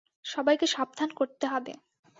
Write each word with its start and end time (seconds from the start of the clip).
সবাইকে 0.25 0.67
সাবধান 0.67 1.09
করতে 1.09 1.45
হবে। 1.47 1.73